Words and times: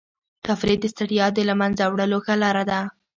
تفریح 0.45 0.77
د 0.81 0.85
ستړیا 0.93 1.25
د 1.33 1.39
له 1.49 1.53
منځه 1.61 1.83
وړلو 1.87 2.19
ښه 2.25 2.35
لاره 2.43 2.63
ده. 2.71 2.79